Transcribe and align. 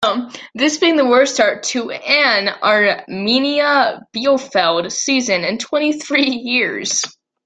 This 0.55 0.79
being 0.79 0.95
the 0.95 1.05
worst 1.05 1.35
start 1.35 1.61
to 1.61 1.91
an 1.91 2.47
Arminia 2.63 4.01
Bielefeld 4.11 4.91
season 4.91 5.43
in 5.43 5.59
twenty-three 5.59 6.25
years. 6.27 7.03